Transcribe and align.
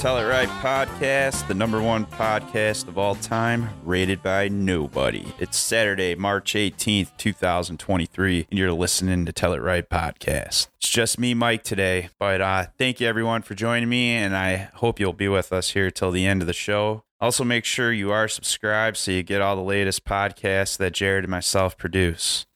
Tell 0.00 0.16
It 0.16 0.24
Right 0.24 0.48
podcast, 0.48 1.46
the 1.46 1.52
number 1.52 1.82
one 1.82 2.06
podcast 2.06 2.88
of 2.88 2.96
all 2.96 3.16
time, 3.16 3.68
rated 3.84 4.22
by 4.22 4.48
nobody. 4.48 5.34
It's 5.38 5.58
Saturday, 5.58 6.14
March 6.14 6.54
18th, 6.54 7.14
2023, 7.18 8.46
and 8.48 8.58
you're 8.58 8.72
listening 8.72 9.26
to 9.26 9.32
Tell 9.34 9.52
It 9.52 9.60
Right 9.60 9.86
podcast. 9.86 10.68
It's 10.78 10.88
just 10.88 11.18
me, 11.18 11.34
Mike, 11.34 11.64
today, 11.64 12.08
but 12.18 12.40
uh, 12.40 12.66
thank 12.78 12.98
you 12.98 13.08
everyone 13.08 13.42
for 13.42 13.54
joining 13.54 13.90
me, 13.90 14.12
and 14.12 14.34
I 14.34 14.70
hope 14.76 14.98
you'll 14.98 15.12
be 15.12 15.28
with 15.28 15.52
us 15.52 15.72
here 15.72 15.90
till 15.90 16.10
the 16.10 16.24
end 16.24 16.40
of 16.40 16.46
the 16.46 16.54
show. 16.54 17.04
Also, 17.20 17.44
make 17.44 17.66
sure 17.66 17.92
you 17.92 18.10
are 18.10 18.26
subscribed 18.26 18.96
so 18.96 19.10
you 19.10 19.22
get 19.22 19.42
all 19.42 19.54
the 19.54 19.60
latest 19.60 20.06
podcasts 20.06 20.78
that 20.78 20.94
Jared 20.94 21.24
and 21.24 21.30
myself 21.30 21.76
produce. 21.76 22.46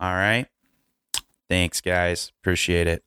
All 0.00 0.14
right. 0.14 0.46
Thanks, 1.50 1.82
guys. 1.82 2.32
Appreciate 2.40 2.86
it. 2.86 3.04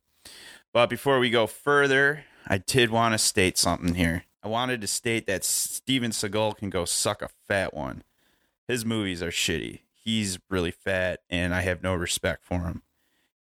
But 0.72 0.88
before 0.88 1.18
we 1.18 1.31
go 1.31 1.47
further, 1.47 2.25
I 2.47 2.58
did 2.58 2.89
want 2.89 3.13
to 3.13 3.17
state 3.17 3.58
something 3.58 3.95
here. 3.95 4.25
I 4.41 4.47
wanted 4.47 4.81
to 4.81 4.88
state 4.88 5.25
that 5.27 5.44
Steven 5.44 6.11
Seagal 6.11 6.58
can 6.58 6.69
go 6.69 6.85
suck 6.85 7.22
a 7.22 7.30
fat 7.47 7.73
one. 7.73 8.03
His 8.67 8.85
movies 8.85 9.22
are 9.22 9.30
shitty. 9.30 9.80
He's 9.94 10.39
really 10.50 10.72
fat, 10.72 11.22
and 11.30 11.55
I 11.55 11.61
have 11.61 11.81
no 11.81 11.95
respect 11.95 12.44
for 12.44 12.59
him. 12.59 12.81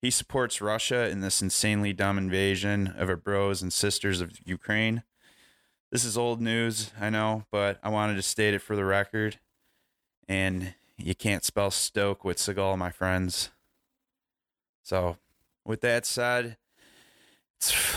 He 0.02 0.11
supports 0.11 0.61
Russia 0.61 1.09
in 1.09 1.21
this 1.21 1.41
insanely 1.41 1.93
dumb 1.93 2.17
invasion 2.17 2.93
of 2.97 3.09
our 3.09 3.16
bros 3.16 3.61
and 3.61 3.73
sisters 3.73 4.21
of 4.21 4.31
Ukraine. 4.45 5.03
This 5.91 6.05
is 6.05 6.17
old 6.17 6.39
news, 6.39 6.91
I 6.99 7.09
know, 7.09 7.45
but 7.52 7.80
I 7.83 7.89
wanted 7.89 8.15
to 8.15 8.21
state 8.21 8.53
it 8.53 8.61
for 8.61 8.75
the 8.75 8.86
record. 8.86 9.39
And 10.27 10.75
you 10.97 11.15
can't 11.15 11.43
spell 11.43 11.71
Stoke 11.71 12.23
with 12.23 12.38
Seagal, 12.38 12.77
my 12.77 12.91
friends. 12.91 13.49
So, 14.83 15.17
with 15.65 15.81
that 15.81 16.05
said, 16.05 16.58
it's 17.58 17.91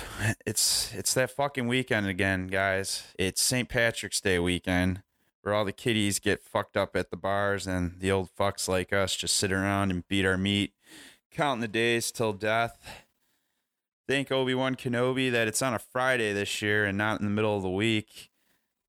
it's 0.47 0.93
it's 0.95 1.15
that 1.15 1.31
fucking 1.31 1.67
weekend 1.67 2.07
again, 2.07 2.47
guys. 2.47 3.05
It's 3.19 3.43
St. 3.43 3.69
Patrick's 3.69 4.21
Day 4.21 4.39
weekend 4.39 5.03
where 5.43 5.55
all 5.55 5.65
the 5.65 5.73
kiddies 5.73 6.19
get 6.19 6.43
fucked 6.43 6.77
up 6.77 6.97
at 6.97 7.11
the 7.11 7.17
bars 7.17 7.67
and 7.67 8.01
the 8.01 8.11
old 8.11 8.31
fucks 8.35 8.67
like 8.67 8.93
us 8.93 9.15
just 9.15 9.37
sit 9.37 9.53
around 9.53 9.91
and 9.91 10.09
beat 10.09 10.25
our 10.25 10.39
meat, 10.39 10.73
counting 11.31 11.61
the 11.61 11.69
days 11.69 12.11
till 12.11 12.33
death. 12.33 13.05
Thank 14.09 14.33
Obi 14.33 14.55
Wan 14.55 14.75
Kenobi 14.75 15.31
that 15.31 15.49
it's 15.49 15.63
on 15.63 15.75
a 15.75 15.79
Friday 15.79 16.33
this 16.33 16.63
year 16.63 16.87
and 16.87 16.97
not 16.97 17.21
in 17.21 17.27
the 17.27 17.31
middle 17.31 17.57
of 17.57 17.63
the 17.63 17.71
week. 17.71 18.31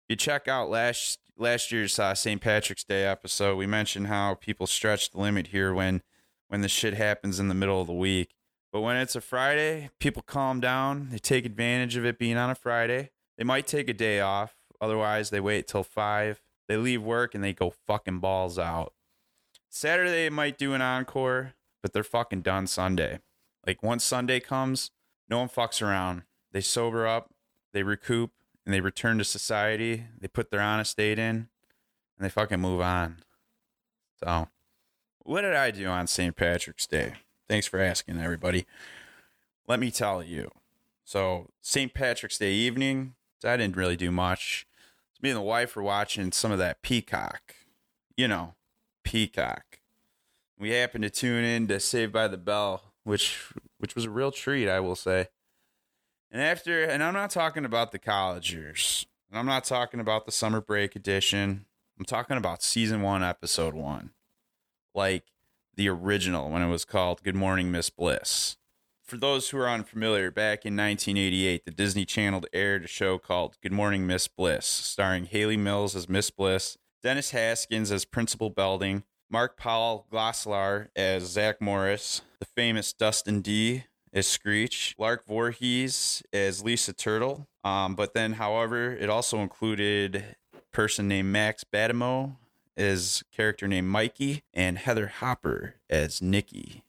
If 0.03 0.09
you 0.09 0.15
check 0.15 0.47
out 0.47 0.69
last 0.69 1.19
last 1.37 1.71
year's 1.71 1.99
uh, 1.99 2.15
St. 2.15 2.41
Patrick's 2.41 2.83
Day 2.83 3.05
episode. 3.05 3.57
We 3.57 3.67
mentioned 3.67 4.07
how 4.07 4.35
people 4.35 4.67
stretch 4.67 5.11
the 5.11 5.19
limit 5.19 5.47
here 5.47 5.73
when 5.73 6.01
when 6.47 6.61
the 6.61 6.69
shit 6.69 6.93
happens 6.93 7.39
in 7.39 7.47
the 7.47 7.55
middle 7.55 7.81
of 7.81 7.87
the 7.87 7.93
week. 7.93 8.34
But 8.75 8.81
when 8.81 8.97
it's 8.97 9.15
a 9.15 9.21
Friday, 9.21 9.89
people 9.99 10.21
calm 10.21 10.59
down. 10.59 11.07
They 11.09 11.17
take 11.17 11.45
advantage 11.45 11.95
of 11.95 12.05
it 12.05 12.19
being 12.19 12.35
on 12.35 12.49
a 12.49 12.55
Friday. 12.55 13.11
They 13.37 13.45
might 13.45 13.67
take 13.67 13.87
a 13.87 13.93
day 13.93 14.19
off. 14.19 14.57
Otherwise, 14.81 15.29
they 15.29 15.39
wait 15.39 15.65
till 15.65 15.85
five. 15.85 16.41
They 16.67 16.75
leave 16.75 17.01
work 17.01 17.33
and 17.33 17.41
they 17.41 17.53
go 17.53 17.73
fucking 17.87 18.19
balls 18.19 18.59
out. 18.59 18.91
Saturday, 19.69 20.27
might 20.27 20.57
do 20.57 20.73
an 20.73 20.81
encore, 20.81 21.53
but 21.81 21.93
they're 21.93 22.03
fucking 22.03 22.41
done 22.41 22.67
Sunday. 22.67 23.19
Like 23.65 23.81
once 23.81 24.03
Sunday 24.03 24.41
comes, 24.41 24.91
no 25.29 25.39
one 25.39 25.47
fucks 25.47 25.81
around. 25.81 26.23
They 26.51 26.59
sober 26.59 27.07
up, 27.07 27.29
they 27.71 27.83
recoup, 27.83 28.31
and 28.65 28.73
they 28.73 28.81
return 28.81 29.19
to 29.19 29.23
society. 29.23 30.03
They 30.19 30.27
put 30.27 30.51
their 30.51 30.59
honest 30.59 30.97
date 30.97 31.17
in, 31.17 31.47
and 32.17 32.19
they 32.19 32.29
fucking 32.29 32.59
move 32.59 32.81
on. 32.81 33.19
So, 34.21 34.49
what 35.19 35.43
did 35.43 35.55
I 35.55 35.71
do 35.71 35.85
on 35.85 36.07
St. 36.07 36.35
Patrick's 36.35 36.87
Day? 36.87 37.13
Thanks 37.47 37.67
for 37.67 37.79
asking, 37.79 38.19
everybody. 38.19 38.65
Let 39.67 39.79
me 39.79 39.91
tell 39.91 40.23
you. 40.23 40.51
So, 41.03 41.49
St. 41.61 41.93
Patrick's 41.93 42.39
Day 42.39 42.53
evening, 42.53 43.13
I 43.43 43.57
didn't 43.57 43.75
really 43.75 43.95
do 43.95 44.11
much. 44.11 44.67
Me 45.21 45.29
and 45.29 45.37
the 45.37 45.41
wife 45.41 45.75
were 45.75 45.83
watching 45.83 46.31
some 46.31 46.51
of 46.51 46.57
that 46.57 46.81
Peacock. 46.81 47.55
You 48.17 48.27
know, 48.27 48.55
Peacock. 49.03 49.79
We 50.57 50.71
happened 50.71 51.03
to 51.03 51.09
tune 51.09 51.43
in 51.43 51.67
to 51.67 51.79
Saved 51.79 52.13
by 52.13 52.27
the 52.27 52.37
Bell, 52.37 52.93
which 53.03 53.51
which 53.77 53.93
was 53.95 54.05
a 54.05 54.09
real 54.09 54.31
treat, 54.31 54.69
I 54.69 54.79
will 54.79 54.95
say. 54.95 55.27
And 56.31 56.41
after, 56.41 56.83
and 56.83 57.03
I'm 57.03 57.13
not 57.13 57.29
talking 57.29 57.65
about 57.65 57.91
the 57.91 57.99
college 57.99 58.53
years, 58.53 59.05
and 59.29 59.37
I'm 59.37 59.45
not 59.45 59.63
talking 59.63 59.99
about 59.99 60.25
the 60.25 60.31
summer 60.31 60.61
break 60.61 60.95
edition. 60.95 61.65
I'm 61.99 62.05
talking 62.05 62.37
about 62.37 62.63
season 62.63 63.01
one, 63.01 63.23
episode 63.23 63.73
one. 63.73 64.11
Like, 64.93 65.25
the 65.75 65.89
original 65.89 66.49
when 66.49 66.61
it 66.61 66.69
was 66.69 66.85
called 66.85 67.23
Good 67.23 67.35
Morning 67.35 67.71
Miss 67.71 67.89
Bliss. 67.89 68.57
For 69.03 69.17
those 69.17 69.49
who 69.49 69.59
are 69.59 69.69
unfamiliar, 69.69 70.31
back 70.31 70.65
in 70.65 70.75
1988, 70.75 71.65
the 71.65 71.71
Disney 71.71 72.05
Channel 72.05 72.43
aired 72.53 72.85
a 72.85 72.87
show 72.87 73.19
called 73.19 73.57
Good 73.61 73.71
Morning 73.71 74.07
Miss 74.07 74.27
Bliss, 74.27 74.65
starring 74.65 75.25
Hayley 75.25 75.57
Mills 75.57 75.95
as 75.95 76.09
Miss 76.09 76.31
Bliss, 76.31 76.77
Dennis 77.03 77.29
Haskins 77.29 77.91
as 77.91 78.03
Principal 78.03 78.49
Belding, 78.49 79.03
Mark 79.29 79.57
Paul 79.57 80.07
Gosselaar 80.11 80.87
as 80.95 81.23
Zach 81.23 81.61
Morris, 81.61 82.21
the 82.39 82.45
famous 82.45 82.93
Dustin 82.93 83.41
D 83.41 83.83
as 84.11 84.25
Screech, 84.25 84.95
Lark 84.97 85.27
Voorhees 85.27 86.23
as 86.33 86.63
Lisa 86.63 86.93
Turtle. 86.93 87.47
Um, 87.63 87.95
but 87.95 88.13
then, 88.13 88.33
however, 88.33 88.91
it 88.91 89.09
also 89.09 89.39
included 89.39 90.23
a 90.53 90.59
person 90.71 91.07
named 91.07 91.31
Max 91.31 91.63
Battimo 91.63 92.37
as 92.77 93.23
character 93.31 93.67
named 93.67 93.87
Mikey 93.87 94.43
and 94.53 94.77
Heather 94.77 95.07
Hopper 95.07 95.75
as 95.89 96.21
Nikki. 96.21 96.83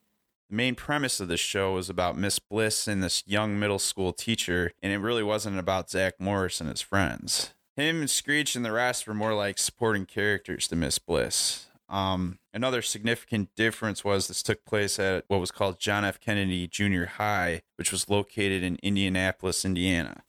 The 0.48 0.56
main 0.56 0.74
premise 0.74 1.18
of 1.18 1.28
the 1.28 1.36
show 1.36 1.74
was 1.74 1.90
about 1.90 2.16
Miss 2.16 2.38
Bliss 2.38 2.86
and 2.86 3.02
this 3.02 3.24
young 3.26 3.58
middle 3.58 3.80
school 3.80 4.12
teacher, 4.12 4.72
and 4.82 4.92
it 4.92 4.98
really 4.98 5.24
wasn't 5.24 5.58
about 5.58 5.90
Zach 5.90 6.20
Morris 6.20 6.60
and 6.60 6.70
his 6.70 6.80
friends. 6.80 7.50
Him 7.76 8.00
and 8.00 8.10
Screech 8.10 8.54
and 8.54 8.64
the 8.64 8.72
rest 8.72 9.06
were 9.06 9.14
more 9.14 9.34
like 9.34 9.58
supporting 9.58 10.06
characters 10.06 10.68
to 10.68 10.76
Miss 10.76 10.98
Bliss. 10.98 11.66
Um, 11.88 12.38
another 12.54 12.82
significant 12.82 13.54
difference 13.54 14.04
was 14.04 14.28
this 14.28 14.42
took 14.42 14.64
place 14.64 14.98
at 14.98 15.24
what 15.28 15.40
was 15.40 15.50
called 15.50 15.78
John 15.78 16.04
F. 16.04 16.18
Kennedy 16.20 16.66
Junior 16.66 17.06
High, 17.06 17.62
which 17.76 17.92
was 17.92 18.08
located 18.08 18.62
in 18.62 18.78
Indianapolis, 18.82 19.64
Indiana. 19.64 20.22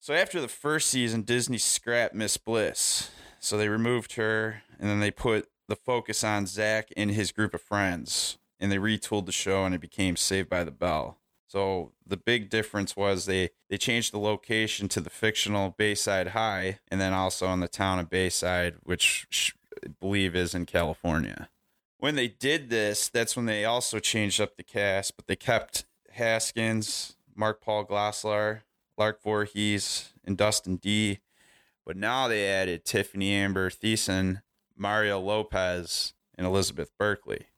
So 0.00 0.14
after 0.14 0.40
the 0.40 0.48
first 0.48 0.88
season, 0.88 1.22
Disney 1.22 1.58
scrapped 1.58 2.14
Miss 2.14 2.36
Bliss. 2.36 3.10
So 3.40 3.56
they 3.56 3.68
removed 3.68 4.14
her 4.14 4.62
and 4.78 4.88
then 4.88 5.00
they 5.00 5.10
put 5.10 5.48
the 5.68 5.76
focus 5.76 6.22
on 6.22 6.46
Zach 6.46 6.90
and 6.96 7.10
his 7.10 7.32
group 7.32 7.54
of 7.54 7.62
friends, 7.62 8.38
and 8.58 8.70
they 8.70 8.76
retooled 8.76 9.26
the 9.26 9.32
show, 9.32 9.64
and 9.64 9.74
it 9.74 9.80
became 9.80 10.16
Saved 10.16 10.50
by 10.50 10.64
the 10.64 10.70
Bell. 10.70 11.18
So 11.46 11.92
the 12.06 12.16
big 12.16 12.50
difference 12.50 12.96
was 12.96 13.24
they 13.24 13.50
they 13.68 13.78
changed 13.78 14.12
the 14.12 14.18
location 14.18 14.88
to 14.88 15.00
the 15.00 15.10
fictional 15.10 15.74
Bayside 15.76 16.28
High, 16.28 16.80
and 16.88 17.00
then 17.00 17.12
also 17.12 17.48
in 17.52 17.60
the 17.60 17.68
town 17.68 17.98
of 17.98 18.10
Bayside, 18.10 18.76
which 18.82 19.54
I 19.84 19.88
believe 19.88 20.36
is 20.36 20.54
in 20.54 20.66
California. 20.66 21.48
When 21.98 22.14
they 22.14 22.28
did 22.28 22.70
this, 22.70 23.08
that's 23.08 23.36
when 23.36 23.46
they 23.46 23.64
also 23.64 23.98
changed 23.98 24.40
up 24.40 24.56
the 24.56 24.62
cast, 24.62 25.16
but 25.16 25.26
they 25.26 25.36
kept 25.36 25.84
Haskins, 26.12 27.16
Mark 27.34 27.60
Paul 27.60 27.84
Gosselaar, 27.84 28.62
Lark 28.96 29.22
Voorhees, 29.22 30.12
and 30.24 30.36
Dustin 30.36 30.76
D. 30.76 31.20
But 31.86 31.96
now 31.96 32.28
they 32.28 32.46
added 32.46 32.84
Tiffany 32.84 33.32
Amber 33.32 33.70
Thiessen 33.70 34.42
Mario 34.80 35.20
Lopez, 35.20 36.14
and 36.38 36.46
Elizabeth 36.46 36.90
Berkley. 36.98 37.48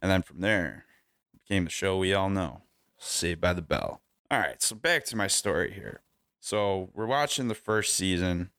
And 0.00 0.08
then 0.08 0.22
from 0.22 0.40
there, 0.40 0.84
became 1.32 1.64
the 1.64 1.70
show 1.70 1.98
we 1.98 2.14
all 2.14 2.30
know 2.30 2.62
Saved 2.96 3.40
by 3.40 3.52
the 3.52 3.60
Bell. 3.60 4.00
All 4.30 4.38
right, 4.38 4.62
so 4.62 4.76
back 4.76 5.04
to 5.06 5.16
my 5.16 5.26
story 5.26 5.72
here. 5.72 6.02
So 6.38 6.90
we're 6.94 7.06
watching 7.06 7.48
the 7.48 7.56
first 7.56 7.94
season, 7.94 8.50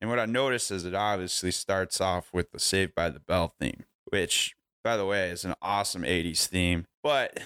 and 0.00 0.10
what 0.10 0.18
I 0.18 0.26
noticed 0.26 0.72
is 0.72 0.84
it 0.84 0.96
obviously 0.96 1.52
starts 1.52 2.00
off 2.00 2.32
with 2.32 2.50
the 2.50 2.58
Saved 2.58 2.92
by 2.94 3.08
the 3.08 3.20
Bell 3.20 3.54
theme, 3.60 3.84
which, 4.06 4.56
by 4.82 4.96
the 4.96 5.06
way, 5.06 5.30
is 5.30 5.44
an 5.44 5.54
awesome 5.62 6.02
80s 6.02 6.46
theme. 6.46 6.86
But 7.04 7.38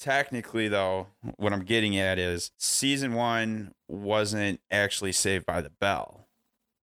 technically, 0.00 0.66
though, 0.66 1.08
what 1.36 1.52
I'm 1.52 1.64
getting 1.64 1.96
at 1.96 2.18
is 2.18 2.50
season 2.58 3.14
one 3.14 3.72
wasn't 3.86 4.60
actually 4.68 5.12
Saved 5.12 5.46
by 5.46 5.60
the 5.60 5.70
Bell 5.70 6.27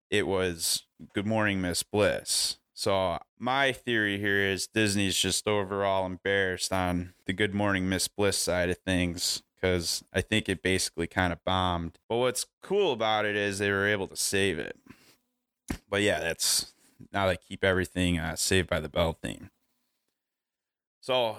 it 0.10 0.28
was 0.28 0.84
Good 1.14 1.26
Morning 1.26 1.62
Miss 1.62 1.84
Bliss. 1.84 2.58
So 2.74 3.20
my 3.40 3.72
theory 3.72 4.20
here 4.20 4.40
is 4.40 4.68
Disney's 4.68 5.18
just 5.18 5.48
overall 5.48 6.06
embarrassed 6.06 6.74
on 6.74 7.14
the 7.26 7.34
Good 7.34 7.54
Morning 7.54 7.88
Miss 7.88 8.08
Bliss 8.08 8.38
side 8.38 8.70
of 8.70 8.78
things 8.80 9.44
because 9.56 10.04
I 10.14 10.22
think 10.22 10.50
it 10.50 10.62
basically 10.62 11.08
kind 11.08 11.32
of 11.32 11.44
bombed. 11.44 12.00
But 12.10 12.18
what's 12.18 12.46
cool 12.62 12.92
about 12.92 13.26
it 13.26 13.36
is 13.36 13.60
they 13.60 13.72
were 13.72 13.88
able 13.88 14.08
to 14.08 14.16
save 14.16 14.60
it. 14.60 14.78
But 15.90 16.02
yeah, 16.02 16.20
that's 16.20 16.74
now 17.12 17.28
they 17.28 17.38
keep 17.38 17.64
everything 17.64 18.20
uh, 18.20 18.36
saved 18.36 18.70
by 18.70 18.80
the 18.80 18.90
bell 18.90 19.14
theme. 19.14 19.50
So 21.00 21.38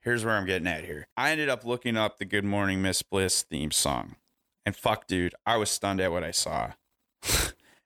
here's 0.00 0.24
where 0.24 0.34
I'm 0.34 0.46
getting 0.46 0.66
at 0.66 0.84
here. 0.84 1.06
I 1.16 1.30
ended 1.30 1.48
up 1.48 1.64
looking 1.64 1.96
up 1.96 2.18
the 2.18 2.24
Good 2.24 2.44
Morning 2.44 2.82
Miss 2.82 3.02
Bliss 3.02 3.42
theme 3.42 3.70
song. 3.70 4.16
And 4.66 4.76
fuck, 4.76 5.06
dude, 5.06 5.34
I 5.46 5.56
was 5.56 5.70
stunned 5.70 6.00
at 6.00 6.12
what 6.12 6.24
I 6.24 6.30
saw. 6.30 6.72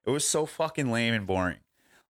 It 0.07 0.11
was 0.11 0.27
so 0.27 0.47
fucking 0.47 0.91
lame 0.91 1.15
and 1.15 1.27
boring. 1.27 1.59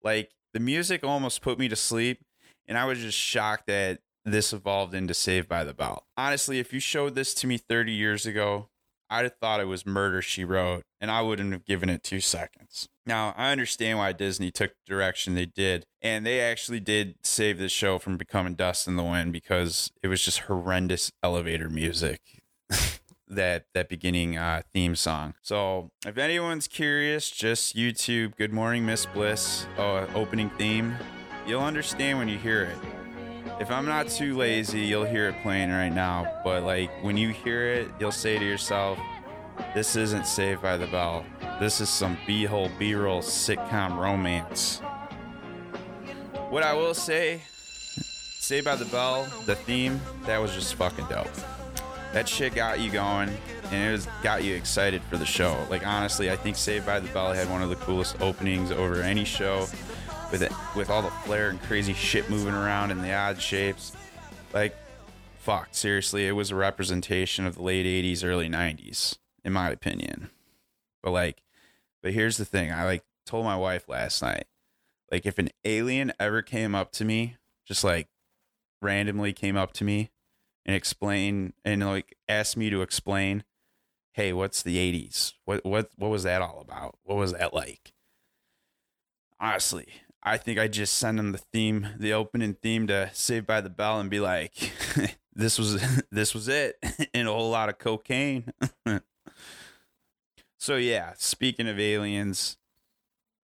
Like 0.02 0.30
the 0.54 0.60
music 0.60 1.04
almost 1.04 1.42
put 1.42 1.58
me 1.58 1.68
to 1.68 1.76
sleep, 1.76 2.20
and 2.66 2.78
I 2.78 2.86
was 2.86 2.98
just 2.98 3.18
shocked 3.18 3.66
that 3.66 4.00
this 4.24 4.52
evolved 4.52 4.94
into 4.94 5.14
Saved 5.14 5.48
by 5.48 5.64
the 5.64 5.74
Bell. 5.74 6.06
Honestly, 6.16 6.58
if 6.58 6.72
you 6.72 6.80
showed 6.80 7.14
this 7.14 7.34
to 7.34 7.46
me 7.46 7.58
30 7.58 7.92
years 7.92 8.24
ago, 8.24 8.68
I'd 9.10 9.24
have 9.24 9.36
thought 9.36 9.60
it 9.60 9.66
was 9.66 9.84
Murder 9.84 10.22
She 10.22 10.42
Wrote, 10.42 10.84
and 10.98 11.10
I 11.10 11.20
wouldn't 11.20 11.52
have 11.52 11.66
given 11.66 11.90
it 11.90 12.02
two 12.02 12.20
seconds. 12.20 12.88
Now, 13.04 13.34
I 13.36 13.52
understand 13.52 13.98
why 13.98 14.12
Disney 14.12 14.50
took 14.50 14.70
the 14.70 14.90
direction 14.90 15.34
they 15.34 15.44
did, 15.44 15.84
and 16.00 16.24
they 16.24 16.40
actually 16.40 16.80
did 16.80 17.16
save 17.22 17.58
the 17.58 17.68
show 17.68 17.98
from 17.98 18.16
becoming 18.16 18.54
dust 18.54 18.88
in 18.88 18.96
the 18.96 19.02
wind 19.02 19.32
because 19.32 19.90
it 20.02 20.08
was 20.08 20.24
just 20.24 20.40
horrendous 20.40 21.12
elevator 21.22 21.68
music. 21.68 22.41
That 23.34 23.66
that 23.74 23.88
beginning 23.88 24.36
uh, 24.36 24.62
theme 24.72 24.94
song. 24.94 25.34
So 25.42 25.90
if 26.06 26.18
anyone's 26.18 26.68
curious, 26.68 27.30
just 27.30 27.76
YouTube 27.76 28.36
"Good 28.36 28.52
Morning 28.52 28.86
Miss 28.86 29.06
Bliss" 29.06 29.66
uh, 29.78 30.06
opening 30.14 30.50
theme. 30.50 30.94
You'll 31.46 31.62
understand 31.62 32.18
when 32.18 32.28
you 32.28 32.38
hear 32.38 32.64
it. 32.64 32.76
If 33.60 33.70
I'm 33.70 33.84
not 33.84 34.08
too 34.08 34.36
lazy, 34.36 34.80
you'll 34.80 35.04
hear 35.04 35.28
it 35.28 35.42
playing 35.42 35.70
right 35.70 35.92
now. 35.92 36.40
But 36.44 36.62
like 36.62 36.90
when 37.02 37.16
you 37.16 37.30
hear 37.30 37.68
it, 37.68 37.88
you'll 37.98 38.12
say 38.12 38.38
to 38.38 38.44
yourself, 38.44 38.98
"This 39.74 39.96
isn't 39.96 40.26
Saved 40.26 40.62
by 40.62 40.76
the 40.76 40.86
Bell. 40.86 41.24
This 41.60 41.80
is 41.80 41.88
some 41.88 42.16
b-hole 42.26 42.70
b-roll 42.78 43.22
sitcom 43.22 43.96
romance." 43.96 44.80
What 46.50 46.62
I 46.62 46.74
will 46.74 46.94
say, 46.94 47.40
Saved 47.46 48.66
by 48.66 48.76
the 48.76 48.84
Bell, 48.86 49.26
the 49.46 49.54
theme, 49.54 50.00
that 50.26 50.38
was 50.38 50.52
just 50.52 50.74
fucking 50.74 51.06
dope 51.06 51.28
that 52.12 52.28
shit 52.28 52.54
got 52.54 52.80
you 52.80 52.90
going 52.90 53.30
and 53.70 53.88
it 53.88 53.92
was 53.92 54.06
got 54.22 54.44
you 54.44 54.54
excited 54.54 55.02
for 55.04 55.16
the 55.16 55.24
show. 55.24 55.66
Like 55.70 55.86
honestly, 55.86 56.30
I 56.30 56.36
think 56.36 56.56
Saved 56.56 56.86
by 56.86 57.00
the 57.00 57.08
Bell 57.08 57.32
had 57.32 57.50
one 57.50 57.62
of 57.62 57.70
the 57.70 57.76
coolest 57.76 58.20
openings 58.20 58.70
over 58.70 59.00
any 59.00 59.24
show 59.24 59.66
with 60.30 60.42
it 60.42 60.52
with 60.76 60.90
all 60.90 61.02
the 61.02 61.10
flair 61.10 61.50
and 61.50 61.60
crazy 61.62 61.94
shit 61.94 62.28
moving 62.30 62.54
around 62.54 62.90
and 62.90 63.02
the 63.02 63.12
odd 63.12 63.40
shapes. 63.40 63.92
Like 64.52 64.76
fuck, 65.38 65.68
seriously, 65.72 66.28
it 66.28 66.32
was 66.32 66.50
a 66.50 66.54
representation 66.54 67.46
of 67.46 67.56
the 67.56 67.62
late 67.62 67.86
80s, 67.86 68.24
early 68.24 68.48
90s 68.48 69.18
in 69.44 69.52
my 69.52 69.70
opinion. 69.70 70.30
But 71.02 71.12
like 71.12 71.42
but 72.02 72.12
here's 72.12 72.36
the 72.36 72.44
thing, 72.44 72.70
I 72.70 72.84
like 72.84 73.04
told 73.24 73.46
my 73.46 73.56
wife 73.56 73.88
last 73.88 74.20
night, 74.20 74.44
like 75.10 75.24
if 75.24 75.38
an 75.38 75.48
alien 75.64 76.12
ever 76.20 76.42
came 76.42 76.74
up 76.74 76.92
to 76.92 77.04
me, 77.04 77.36
just 77.66 77.82
like 77.84 78.08
randomly 78.82 79.32
came 79.32 79.56
up 79.56 79.72
to 79.72 79.84
me 79.84 80.10
and 80.64 80.76
explain 80.76 81.52
and 81.64 81.84
like 81.84 82.16
ask 82.28 82.56
me 82.56 82.70
to 82.70 82.82
explain, 82.82 83.44
hey, 84.12 84.32
what's 84.32 84.62
the 84.62 84.76
80s? 84.76 85.34
What 85.44 85.64
what 85.64 85.90
what 85.96 86.10
was 86.10 86.22
that 86.24 86.42
all 86.42 86.60
about? 86.60 86.98
What 87.04 87.16
was 87.16 87.32
that 87.32 87.54
like? 87.54 87.92
Honestly, 89.40 89.88
I 90.22 90.36
think 90.36 90.58
I 90.58 90.68
just 90.68 90.96
send 90.96 91.18
them 91.18 91.32
the 91.32 91.38
theme, 91.38 91.88
the 91.98 92.12
opening 92.12 92.54
theme 92.54 92.86
to 92.86 93.10
Saved 93.12 93.46
by 93.46 93.60
the 93.60 93.70
Bell 93.70 93.98
and 93.98 94.08
be 94.08 94.20
like, 94.20 94.72
this 95.34 95.58
was 95.58 95.82
this 96.10 96.34
was 96.34 96.48
it 96.48 96.76
and 97.14 97.28
a 97.28 97.32
whole 97.32 97.50
lot 97.50 97.68
of 97.68 97.78
cocaine. 97.78 98.52
so 100.58 100.76
yeah, 100.76 101.12
speaking 101.16 101.68
of 101.68 101.80
aliens, 101.80 102.56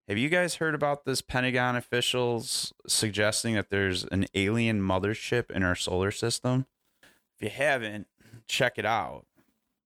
have 0.07 0.17
you 0.17 0.29
guys 0.29 0.55
heard 0.55 0.75
about 0.75 1.05
this 1.05 1.21
Pentagon 1.21 1.75
officials 1.75 2.73
suggesting 2.87 3.55
that 3.55 3.71
there's 3.71 4.03
an 4.05 4.27
alien 4.35 4.81
mothership 4.81 5.49
in 5.49 5.63
our 5.63 5.75
solar 5.75 6.11
system? 6.11 6.67
If 7.37 7.43
you 7.43 7.49
haven't, 7.49 8.07
check 8.47 8.77
it 8.77 8.85
out. 8.85 9.25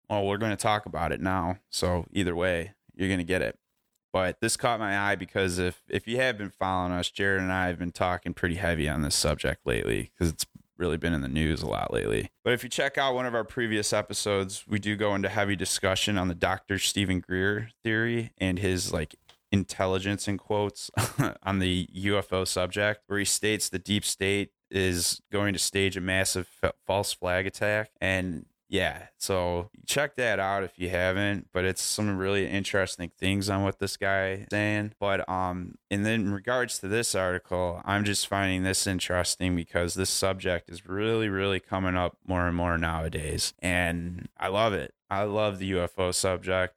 Well, 0.10 0.26
we're 0.26 0.38
going 0.38 0.52
to 0.52 0.58
talk 0.58 0.86
about 0.86 1.12
it 1.12 1.22
now. 1.22 1.58
So 1.70 2.06
either 2.12 2.36
way, 2.36 2.74
you're 2.96 3.08
going 3.08 3.20
to 3.20 3.24
get 3.24 3.42
it. 3.42 3.58
But 4.12 4.42
this 4.42 4.58
caught 4.58 4.80
my 4.80 4.98
eye 4.98 5.16
because 5.16 5.60
if 5.60 5.84
if 5.88 6.08
you 6.08 6.18
have 6.18 6.38
been 6.38 6.50
following 6.50 6.92
us, 6.92 7.12
Jared 7.12 7.42
and 7.42 7.52
I 7.52 7.68
have 7.68 7.78
been 7.78 7.92
talking 7.92 8.34
pretty 8.34 8.56
heavy 8.56 8.90
on 8.90 9.04
this 9.04 9.14
subject 9.14 9.68
lately 9.68 10.12
because 10.14 10.34
it's 10.34 10.48
really 10.78 10.98
been 10.98 11.14
in 11.14 11.22
the 11.22 11.28
news 11.28 11.62
a 11.62 11.68
lot 11.68 11.94
lately. 11.94 12.32
But 12.44 12.54
if 12.54 12.64
you 12.64 12.70
check 12.70 12.98
out 12.98 13.14
one 13.14 13.28
of 13.28 13.36
our 13.36 13.44
previous 13.44 13.94
episodes, 13.94 14.66
we 14.68 14.80
do 14.80 14.96
go 14.96 15.14
into 15.14 15.30
heavy 15.30 15.56
discussion 15.56 16.18
on 16.18 16.28
the 16.28 16.34
Dr. 16.34 16.80
Stephen 16.80 17.20
Greer 17.20 17.70
theory 17.84 18.32
and 18.38 18.58
his 18.58 18.92
like 18.92 19.16
intelligence 19.52 20.28
in 20.28 20.38
quotes 20.38 20.90
on 21.44 21.60
the 21.60 21.88
UFO 21.96 22.48
subject, 22.48 23.04
where 23.08 23.20
he 23.20 23.26
states 23.26 23.70
the 23.70 23.80
deep 23.80 24.06
state 24.06 24.52
is 24.72 25.22
going 25.32 25.54
to 25.54 25.60
stage 25.60 25.98
a 25.98 26.02
massive 26.02 26.48
false 26.86 27.14
flag 27.14 27.48
attack. 27.48 27.92
And 28.00 28.46
yeah, 28.70 29.08
so 29.18 29.72
check 29.88 30.16
that 30.18 30.40
out 30.40 30.64
if 30.64 30.78
you 30.78 30.90
haven't. 30.90 31.48
But 31.52 31.66
it's 31.66 31.82
some 31.82 32.18
really 32.18 32.48
interesting 32.48 33.12
things 33.18 33.50
on 33.50 33.64
what 33.64 33.80
this 33.80 33.98
guy 33.98 34.32
is 34.32 34.48
saying. 34.52 34.94
But 35.00 35.28
um, 35.28 35.76
and 35.90 36.06
then 36.06 36.22
in 36.22 36.34
regards 36.34 36.78
to 36.80 36.88
this 36.88 37.16
article, 37.16 37.82
I'm 37.84 38.06
just 38.06 38.28
finding 38.28 38.64
this 38.64 38.86
interesting 38.86 39.56
because 39.56 39.96
this 39.96 40.12
subject 40.12 40.70
is 40.70 40.86
really, 40.86 41.30
really 41.30 41.60
coming 41.60 41.96
up 41.96 42.18
more 42.28 42.46
and 42.48 42.56
more 42.56 42.78
nowadays, 42.78 43.54
and 43.60 44.30
I 44.38 44.50
love 44.50 44.74
it. 44.74 44.94
I 45.10 45.24
love 45.24 45.58
the 45.58 45.72
UFO 45.72 46.14
subject. 46.14 46.76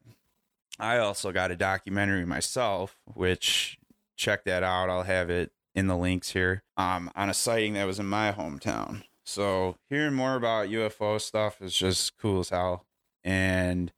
I 0.78 0.96
also 0.96 1.30
got 1.30 1.50
a 1.50 1.56
documentary 1.56 2.24
myself, 2.24 2.96
which 3.12 3.78
check 4.16 4.44
that 4.44 4.62
out. 4.62 4.88
I'll 4.88 5.02
have 5.02 5.28
it 5.28 5.52
in 5.74 5.86
the 5.86 5.96
links 5.96 6.30
here 6.30 6.62
um, 6.76 7.10
on 7.14 7.30
a 7.30 7.34
sighting 7.34 7.74
that 7.74 7.86
was 7.86 7.98
in 7.98 8.06
my 8.06 8.32
hometown. 8.32 9.02
So 9.24 9.76
hearing 9.88 10.14
more 10.14 10.34
about 10.34 10.68
UFO 10.68 11.20
stuff 11.20 11.62
is 11.62 11.76
just 11.76 12.18
cool 12.18 12.40
as 12.40 12.50
hell. 12.50 12.84
And 13.24 13.92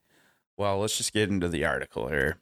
well, 0.56 0.78
let's 0.78 0.96
just 0.96 1.12
get 1.12 1.30
into 1.30 1.48
the 1.48 1.64
article 1.64 2.08
here. 2.08 2.38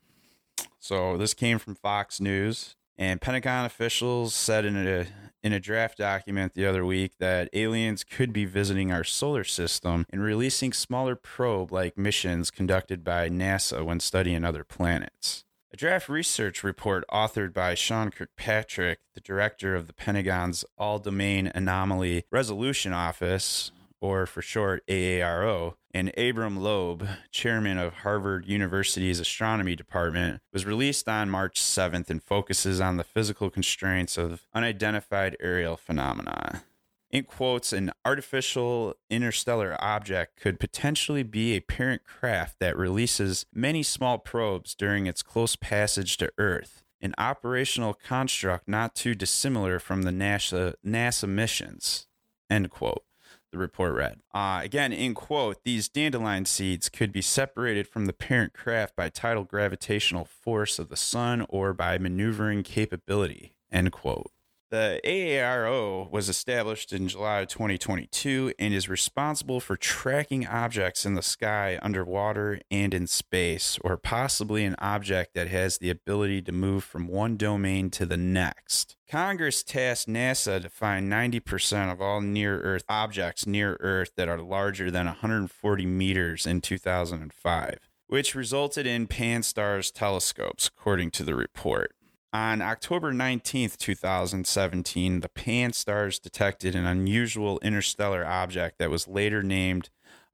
So 0.79 1.17
this 1.17 1.33
came 1.33 1.59
from 1.59 1.77
Fox 1.77 2.21
News, 2.21 2.77
and 2.99 3.21
Pentagon 3.21 3.65
officials 3.65 4.35
said 4.35 4.65
in 4.65 4.77
a 4.77 5.07
in 5.43 5.53
a 5.53 5.61
draft 5.61 5.99
document 5.99 6.55
the 6.55 6.67
other 6.67 6.85
week 6.85 7.13
that 7.19 7.49
aliens 7.53 8.05
could 8.05 8.33
be 8.33 8.45
visiting 8.45 8.93
our 8.93 9.03
solar 9.03 9.43
system 9.43 10.07
and 10.11 10.23
releasing 10.23 10.73
smaller 10.73 11.17
probe-like 11.17 11.99
missions 11.99 12.51
conducted 12.51 13.03
by 13.03 13.29
NASA 13.29 13.85
when 13.85 13.99
studying 13.99 14.45
other 14.45 14.63
planets. 14.63 15.45
A 15.75 15.77
draft 15.79 16.11
research 16.11 16.63
report 16.63 17.03
authored 17.11 17.55
by 17.55 17.75
Sean 17.75 18.11
Kirkpatrick, 18.11 18.99
the 19.15 19.23
director 19.23 19.75
of 19.75 19.87
the 19.87 19.95
Pentagon's 19.95 20.67
All 20.77 20.99
Domain 20.99 21.51
Anomaly 21.55 22.25
Resolution 22.31 22.93
Office, 22.93 23.73
or 23.99 24.27
for 24.27 24.43
short 24.43 24.87
AARO, 24.87 25.77
and 25.95 26.13
Abraham 26.19 26.59
Loeb, 26.59 27.09
chairman 27.31 27.79
of 27.79 27.95
Harvard 27.95 28.45
University's 28.45 29.19
astronomy 29.19 29.75
department, 29.75 30.43
was 30.53 30.67
released 30.67 31.09
on 31.09 31.31
March 31.31 31.59
7th 31.59 32.11
and 32.11 32.23
focuses 32.23 32.79
on 32.79 32.99
the 32.99 33.05
physical 33.05 33.49
constraints 33.49 34.19
of 34.19 34.47
unidentified 34.53 35.39
aerial 35.41 35.79
phenomena 35.79 36.65
in 37.13 37.25
quotes, 37.25 37.75
an 37.75 37.93
artificial 38.07 38.95
interstellar 39.11 39.77
object 39.79 40.41
could 40.41 40.59
potentially 40.59 41.23
be 41.23 41.55
a 41.55 41.61
parent 41.61 42.05
craft 42.05 42.57
that 42.59 42.77
releases 42.77 43.45
many 43.53 43.83
small 43.83 44.19
probes 44.19 44.75
during 44.75 45.07
its 45.07 45.23
close 45.23 45.55
passage 45.55 46.17
to 46.17 46.33
Earth, 46.39 46.83
an 47.03 47.15
operational 47.19 47.93
construct 47.93 48.67
not 48.67 48.95
too 48.95 49.15
dissimilar 49.15 49.79
from 49.79 50.03
the 50.03 50.11
NASA, 50.11 50.75
NASA 50.85 51.29
missions. 51.29 52.07
End 52.49 52.71
quote. 52.71 53.05
The 53.51 53.59
report 53.59 53.93
read. 53.93 54.21
Uh, 54.33 54.63
again, 54.65 54.95
in 54.95 55.13
quote, 55.13 55.63
these 55.65 55.91
dandelion 55.91 56.47
seeds 56.47 56.89
could 56.89 57.13
be 57.13 57.21
separated 57.21 57.87
from 57.87 58.07
the 58.07 58.15
parent 58.15 58.55
craft 58.55 58.97
by 58.97 59.11
tidal 59.11 59.45
gravitational 59.45 60.25
force 60.25 60.79
of 60.79 60.89
the 60.89 60.97
sun 60.97 61.45
or 61.51 61.75
by 61.75 61.99
maneuvering 61.99 62.63
capability. 62.63 63.53
End 63.71 63.93
quote. 63.93 64.31
The 64.73 65.03
AARO 65.05 66.11
was 66.11 66.31
established 66.31 66.95
in 66.95 67.07
July 67.07 67.45
2022 67.45 68.55
and 68.59 68.73
is 68.73 68.89
responsible 68.89 69.61
for 69.61 69.77
tracking 69.77 70.47
objects 70.47 71.05
in 71.05 71.13
the 71.13 71.21
sky, 71.21 71.79
underwater, 71.83 72.59
and 72.71 72.95
in 72.95 73.07
space, 73.07 73.79
or 73.85 73.99
possibly 73.99 74.65
an 74.65 74.75
object 74.79 75.35
that 75.35 75.49
has 75.49 75.77
the 75.77 75.91
ability 75.91 76.41
to 76.41 76.53
move 76.53 76.85
from 76.85 77.07
one 77.07 77.37
domain 77.37 77.91
to 77.91 78.07
the 78.07 78.17
next. 78.17 78.97
Congress 79.11 79.63
tasked 79.63 80.09
NASA 80.09 80.63
to 80.63 80.71
find 80.71 81.13
90% 81.13 81.93
of 81.93 82.01
all 82.01 82.23
near 82.23 82.59
Earth 82.63 82.85
objects 82.89 83.47
near 83.47 83.77
Earth 83.81 84.13
that 84.17 84.31
are 84.31 84.41
larger 84.41 84.91
than 84.91 85.05
140 85.05 85.85
meters 85.85 86.47
in 86.47 86.63
2005, 86.63 87.79
which 88.07 88.35
resulted 88.35 88.87
in 88.87 89.07
Pan-STARRS 89.07 89.93
telescopes, 89.93 90.69
according 90.75 91.11
to 91.11 91.25
the 91.25 91.35
report. 91.35 91.93
On 92.35 92.63
October 92.63 93.13
19th, 93.13 93.77
2017, 93.77 95.21
the 95.21 95.29
Pan-STARRS 95.29 96.19
detected 96.19 96.75
an 96.75 96.87
unusual 96.87 97.59
interstellar 97.61 98.25
object 98.25 98.79
that 98.79 98.89
was 98.89 99.07
later 99.07 99.43
named 99.43 99.91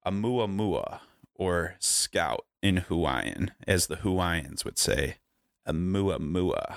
Oumuamua, 0.06 1.00
or 1.34 1.74
Scout 1.80 2.46
in 2.62 2.76
Hawaiian, 2.76 3.50
as 3.66 3.88
the 3.88 3.96
Hawaiians 3.96 4.64
would 4.64 4.78
say. 4.78 5.16
Oumuamua. 5.66 6.76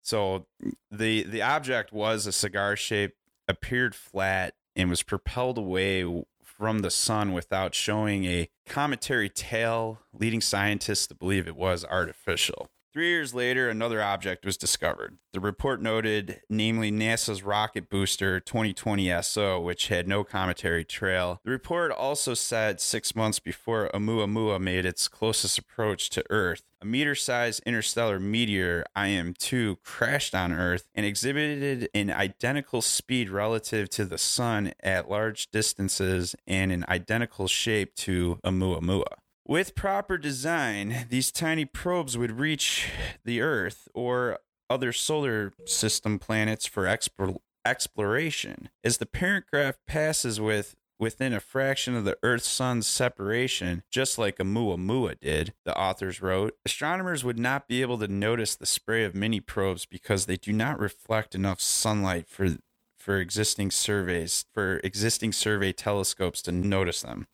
So 0.00 0.46
the 0.90 1.24
the 1.24 1.42
object 1.42 1.92
was 1.92 2.26
a 2.26 2.32
cigar 2.32 2.74
shape, 2.74 3.16
appeared 3.46 3.94
flat, 3.94 4.54
and 4.74 4.88
was 4.88 5.02
propelled 5.02 5.58
away 5.58 6.24
from 6.42 6.78
the 6.78 6.90
sun 6.90 7.34
without 7.34 7.74
showing 7.74 8.24
a 8.24 8.48
cometary 8.66 9.28
tail, 9.28 10.00
leading 10.12 10.40
scientists 10.40 11.06
to 11.08 11.14
believe 11.14 11.46
it 11.46 11.56
was 11.56 11.84
artificial. 11.84 12.70
Three 12.94 13.08
years 13.08 13.34
later, 13.34 13.68
another 13.68 14.00
object 14.00 14.44
was 14.44 14.56
discovered. 14.56 15.18
The 15.32 15.40
report 15.40 15.82
noted, 15.82 16.42
namely 16.48 16.92
NASA's 16.92 17.42
rocket 17.42 17.90
booster 17.90 18.38
2020 18.38 19.20
SO, 19.20 19.60
which 19.60 19.88
had 19.88 20.06
no 20.06 20.22
cometary 20.22 20.84
trail. 20.84 21.40
The 21.44 21.50
report 21.50 21.90
also 21.90 22.34
said 22.34 22.80
six 22.80 23.16
months 23.16 23.40
before 23.40 23.90
Oumuamua 23.92 24.60
made 24.60 24.86
its 24.86 25.08
closest 25.08 25.58
approach 25.58 26.08
to 26.10 26.22
Earth, 26.30 26.62
a 26.80 26.84
meter 26.84 27.16
sized 27.16 27.64
interstellar 27.66 28.20
meteor, 28.20 28.84
IM2, 28.96 29.78
crashed 29.82 30.32
on 30.32 30.52
Earth 30.52 30.86
and 30.94 31.04
exhibited 31.04 31.88
an 31.94 32.12
identical 32.12 32.80
speed 32.80 33.28
relative 33.28 33.90
to 33.90 34.04
the 34.04 34.18
Sun 34.18 34.72
at 34.78 35.10
large 35.10 35.50
distances 35.50 36.36
and 36.46 36.70
an 36.70 36.84
identical 36.88 37.48
shape 37.48 37.96
to 37.96 38.38
Oumuamua. 38.44 39.16
With 39.46 39.74
proper 39.74 40.16
design, 40.16 41.06
these 41.10 41.30
tiny 41.30 41.66
probes 41.66 42.16
would 42.16 42.38
reach 42.38 42.88
the 43.24 43.42
Earth 43.42 43.88
or 43.94 44.38
other 44.70 44.90
solar 44.90 45.52
system 45.66 46.18
planets 46.18 46.64
for 46.64 46.84
expo- 46.84 47.40
exploration. 47.64 48.70
As 48.82 48.96
the 48.96 49.06
parent 49.06 49.46
craft 49.52 49.80
passes 49.86 50.40
with 50.40 50.74
within 50.98 51.34
a 51.34 51.40
fraction 51.40 51.94
of 51.94 52.06
the 52.06 52.16
Earth 52.22 52.44
Sun's 52.44 52.86
separation, 52.86 53.82
just 53.90 54.16
like 54.16 54.38
Oumuamua 54.38 55.20
did, 55.20 55.52
the 55.66 55.76
authors 55.76 56.22
wrote, 56.22 56.56
astronomers 56.64 57.22
would 57.22 57.38
not 57.38 57.68
be 57.68 57.82
able 57.82 57.98
to 57.98 58.08
notice 58.08 58.56
the 58.56 58.64
spray 58.64 59.04
of 59.04 59.14
mini 59.14 59.40
probes 59.40 59.84
because 59.84 60.24
they 60.24 60.36
do 60.36 60.52
not 60.52 60.80
reflect 60.80 61.34
enough 61.34 61.60
sunlight 61.60 62.28
for 62.28 62.56
for 62.98 63.18
existing 63.18 63.70
surveys 63.70 64.46
for 64.54 64.80
existing 64.82 65.30
survey 65.30 65.72
telescopes 65.72 66.40
to 66.40 66.50
notice 66.50 67.02
them. 67.02 67.26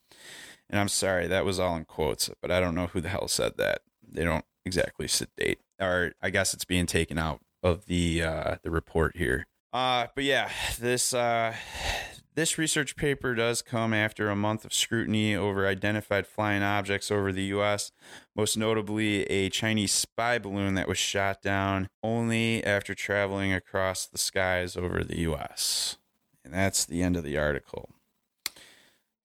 And 0.71 0.79
I'm 0.79 0.89
sorry, 0.89 1.27
that 1.27 1.45
was 1.45 1.59
all 1.59 1.77
in 1.77 1.85
quotes, 1.85 2.31
but 2.41 2.53
I 2.53 2.61
don't 2.61 2.77
know 2.77 2.87
who 2.87 3.01
the 3.01 3.09
hell 3.09 3.27
said 3.27 3.57
that. 3.57 3.81
They 4.09 4.25
don't 4.25 4.45
exactly 4.65 5.09
date, 5.37 5.59
or 5.81 6.13
I 6.23 6.31
guess 6.31 6.55
it's 6.55 6.65
being 6.65 6.87
taken 6.87 7.19
out 7.19 7.41
of 7.63 7.87
the 7.87 8.23
uh, 8.23 8.57
the 8.63 8.71
report 8.71 9.17
here. 9.17 9.47
Uh, 9.73 10.07
but 10.15 10.25
yeah, 10.25 10.51
this 10.79 11.13
uh, 11.13 11.55
this 12.35 12.57
research 12.57 12.95
paper 12.95 13.35
does 13.35 13.63
come 13.63 13.93
after 13.93 14.31
a 14.31 14.37
month 14.37 14.65
of 14.65 14.73
scrutiny 14.73 15.35
over 15.35 15.67
identified 15.67 16.27
flying 16.27 16.63
objects 16.63 17.11
over 17.11 17.33
the 17.33 17.45
U.S., 17.45 17.91
most 18.37 18.57
notably 18.57 19.25
a 19.25 19.51
Chinese 19.51 19.93
spy 19.93 20.39
balloon 20.39 20.75
that 20.75 20.89
was 20.89 20.99
shot 20.99 21.43
down 21.43 21.89
only 22.03 22.65
after 22.65 22.95
traveling 22.95 23.53
across 23.53 24.07
the 24.07 24.19
skies 24.19 24.77
over 24.77 25.03
the 25.03 25.19
U.S. 25.21 25.99
And 26.45 26.55
that's 26.55 26.85
the 26.85 27.03
end 27.03 27.17
of 27.17 27.25
the 27.25 27.37
article. 27.37 27.91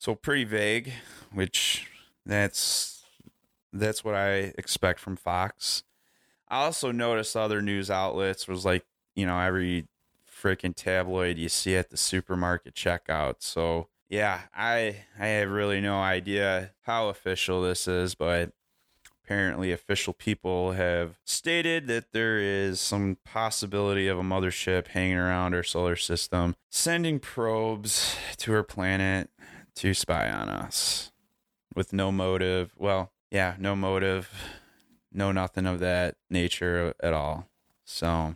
So 0.06 0.14
pretty 0.14 0.44
vague, 0.44 0.94
which 1.34 1.88
that's 2.28 3.06
that's 3.74 4.04
what 4.04 4.14
I 4.14 4.54
expect 4.56 5.00
from 5.00 5.16
Fox. 5.16 5.82
I 6.48 6.66
also 6.66 6.92
noticed 6.92 7.36
other 7.36 7.60
news 7.60 7.90
outlets 7.90 8.48
was 8.48 8.66
like, 8.66 8.86
you 9.16 9.26
know, 9.26 9.40
every 9.40 9.88
freaking 10.32 10.76
tabloid 10.76 11.40
you 11.40 11.50
see 11.50 11.76
at 11.76 11.90
the 11.90 11.98
supermarket 11.98 12.76
checkout. 12.76 13.38
So 13.40 13.88
yeah, 14.08 14.42
I 14.56 15.06
I 15.20 15.26
have 15.26 15.50
really 15.50 15.82
no 15.82 16.00
idea 16.00 16.74
how 16.84 17.08
official 17.08 17.64
this 17.64 17.88
is, 17.88 18.14
but 18.14 18.52
apparently 19.24 19.72
official 19.72 20.14
people 20.14 20.74
have 20.74 21.18
stated 21.24 21.88
that 21.88 22.12
there 22.12 22.38
is 22.38 22.80
some 22.80 23.18
possibility 23.26 24.08
of 24.08 24.20
a 24.20 24.24
mothership 24.24 24.90
hanging 24.90 25.18
around 25.18 25.56
our 25.56 25.64
solar 25.64 25.96
system, 25.96 26.56
sending 26.70 27.18
probes 27.18 28.16
to 28.38 28.54
our 28.54 28.62
planet 28.62 29.32
to 29.76 29.94
spy 29.94 30.30
on 30.30 30.50
us 30.50 31.12
with 31.76 31.94
no 31.94 32.12
motive. 32.12 32.74
Well, 32.78 33.12
yeah, 33.32 33.56
no 33.60 33.76
motive, 33.76 34.30
no 35.12 35.32
nothing 35.32 35.66
of 35.66 35.80
that 35.80 36.16
nature 36.30 36.94
at 37.02 37.14
all. 37.14 37.48
So, 37.84 38.36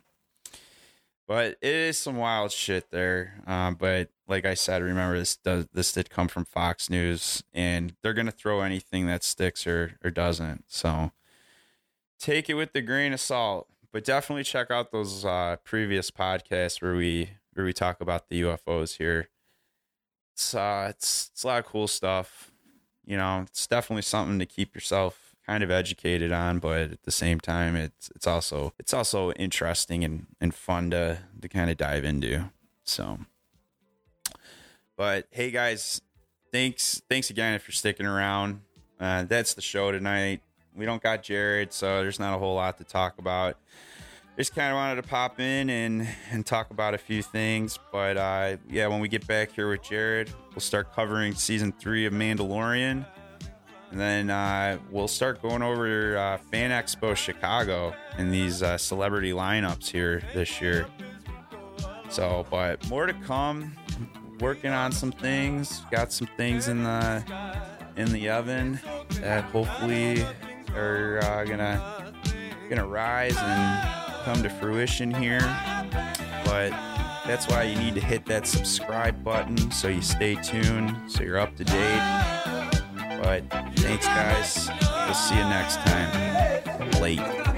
but 1.27 1.57
it 1.61 1.75
is 1.75 1.97
some 1.97 2.17
wild 2.17 2.51
shit 2.51 2.91
there. 2.91 3.41
Um, 3.47 3.75
but 3.75 4.09
like 4.27 4.45
I 4.45 4.53
said, 4.53 4.83
remember 4.83 5.17
this 5.17 5.37
does 5.37 5.67
this 5.73 5.91
did 5.93 6.09
come 6.09 6.27
from 6.27 6.45
Fox 6.45 6.89
News, 6.89 7.43
and 7.53 7.95
they're 8.01 8.13
gonna 8.13 8.31
throw 8.31 8.61
anything 8.61 9.07
that 9.07 9.23
sticks 9.23 9.65
or 9.65 9.95
or 10.03 10.11
doesn't. 10.11 10.65
So 10.67 11.11
take 12.19 12.49
it 12.49 12.55
with 12.55 12.73
the 12.73 12.81
grain 12.81 13.13
of 13.13 13.19
salt. 13.19 13.67
But 13.91 14.03
definitely 14.03 14.43
check 14.43 14.69
out 14.69 14.91
those 14.91 15.25
uh, 15.25 15.55
previous 15.63 16.11
podcasts 16.11 16.79
where 16.79 16.95
we 16.95 17.31
where 17.53 17.65
we 17.65 17.73
talk 17.73 18.01
about 18.01 18.29
the 18.29 18.41
UFOs 18.43 18.97
here 18.97 19.29
it's 20.39 20.55
uh, 20.55 20.87
it's 20.89 21.31
it's 21.33 21.43
a 21.43 21.47
lot 21.47 21.59
of 21.59 21.65
cool 21.65 21.87
stuff. 21.87 22.49
You 23.05 23.17
know, 23.17 23.41
it's 23.45 23.67
definitely 23.67 24.03
something 24.03 24.39
to 24.39 24.45
keep 24.45 24.73
yourself 24.73 25.35
kind 25.45 25.63
of 25.63 25.69
educated 25.69 26.31
on, 26.31 26.59
but 26.59 26.91
at 26.91 27.03
the 27.03 27.11
same 27.11 27.41
time, 27.41 27.75
it's 27.75 28.09
it's 28.15 28.25
also 28.25 28.73
it's 28.79 28.93
also 28.93 29.33
interesting 29.33 30.05
and 30.05 30.27
and 30.39 30.55
fun 30.55 30.91
to 30.91 31.19
to 31.41 31.49
kind 31.49 31.69
of 31.69 31.75
dive 31.75 32.05
into. 32.05 32.51
So, 32.85 33.19
but 34.95 35.27
hey 35.31 35.51
guys, 35.51 36.01
thanks 36.53 37.01
thanks 37.09 37.29
again 37.29 37.53
if 37.53 37.67
you're 37.67 37.73
sticking 37.73 38.05
around. 38.05 38.61
Uh, 38.97 39.23
that's 39.23 39.53
the 39.53 39.61
show 39.61 39.91
tonight. 39.91 40.41
We 40.73 40.85
don't 40.85 41.03
got 41.03 41.21
Jared, 41.21 41.73
so 41.73 42.01
there's 42.01 42.19
not 42.19 42.33
a 42.33 42.37
whole 42.37 42.55
lot 42.55 42.77
to 42.77 42.85
talk 42.85 43.17
about 43.17 43.57
just 44.39 44.55
kind 44.55 44.71
of 44.71 44.75
wanted 44.75 44.95
to 44.95 45.03
pop 45.03 45.41
in 45.41 45.69
and 45.69 46.07
and 46.31 46.45
talk 46.45 46.71
about 46.71 46.93
a 46.93 46.97
few 46.97 47.21
things. 47.21 47.77
But 47.91 48.15
uh, 48.15 48.55
yeah, 48.69 48.87
when 48.87 49.01
we 49.01 49.09
get 49.09 49.27
back 49.27 49.51
here 49.51 49.69
with 49.69 49.83
Jared, 49.83 50.31
we'll 50.51 50.61
start 50.61 50.95
covering 50.95 51.35
season 51.35 51.73
three 51.73 52.05
of 52.05 52.13
Mandalorian, 52.13 53.05
and 53.91 53.99
then 53.99 54.29
uh, 54.29 54.79
we'll 54.89 55.09
start 55.09 55.41
going 55.41 55.61
over 55.61 56.17
uh, 56.17 56.37
Fan 56.37 56.71
Expo 56.71 57.17
Chicago 57.17 57.93
and 58.17 58.31
these 58.31 58.63
uh, 58.63 58.77
celebrity 58.77 59.33
lineups 59.33 59.89
here 59.89 60.23
this 60.33 60.61
year. 60.61 60.87
So, 62.09 62.45
but 62.49 62.87
more 62.89 63.07
to 63.07 63.13
come. 63.13 63.75
Working 64.39 64.71
on 64.71 64.93
some 64.93 65.11
things. 65.11 65.81
Got 65.91 66.13
some 66.13 66.27
things 66.37 66.69
in 66.69 66.85
the 66.85 67.21
in 67.97 68.09
the 68.13 68.29
oven 68.29 68.79
that 69.19 69.43
hopefully 69.43 70.25
are 70.77 71.19
uh, 71.23 71.43
gonna 71.43 72.13
gonna 72.69 72.87
rise 72.87 73.35
and 73.35 73.98
come 74.23 74.41
to 74.43 74.49
fruition 74.49 75.13
here. 75.13 75.41
But 76.45 76.71
that's 77.25 77.47
why 77.47 77.63
you 77.63 77.77
need 77.77 77.95
to 77.95 78.01
hit 78.01 78.25
that 78.25 78.47
subscribe 78.47 79.23
button 79.23 79.71
so 79.71 79.87
you 79.87 80.01
stay 80.01 80.35
tuned, 80.35 80.95
so 81.07 81.23
you're 81.23 81.39
up 81.39 81.55
to 81.57 81.63
date. 81.63 82.35
But 83.21 83.43
thanks, 83.75 84.05
guys. 84.05 84.69
We'll 85.05 85.13
see 85.13 85.35
you 85.35 85.43
next 85.43 85.77
time. 85.77 87.01
Late. 87.01 87.48